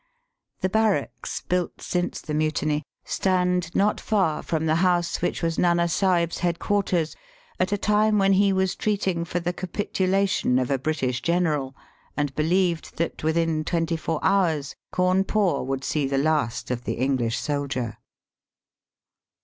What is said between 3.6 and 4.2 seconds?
not